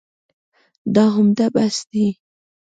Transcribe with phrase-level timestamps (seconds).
[0.95, 2.07] دا عمده بحث دی.